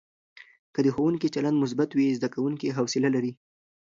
که 0.73 0.79
د 0.83 0.87
ښوونکي 0.95 1.27
چلند 1.35 1.57
مثبت 1.63 1.89
وي، 1.93 2.07
زده 2.17 2.29
کوونکي 2.35 2.75
حوصله 2.77 3.09
لري. 3.15 3.31